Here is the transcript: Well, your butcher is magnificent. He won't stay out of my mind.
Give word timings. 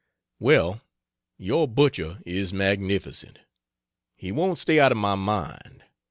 Well, 0.39 0.81
your 1.37 1.67
butcher 1.67 2.23
is 2.25 2.51
magnificent. 2.51 3.37
He 4.15 4.31
won't 4.31 4.57
stay 4.57 4.79
out 4.79 4.91
of 4.91 4.97
my 4.97 5.13
mind. 5.13 5.83